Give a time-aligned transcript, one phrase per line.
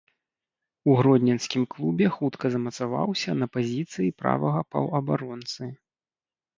[0.89, 5.75] У гродзенскім клубе хутка замацаваўся на пазіцыі правага паўабаронцы.